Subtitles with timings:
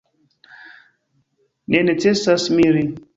[1.73, 2.83] Ne necesas miri.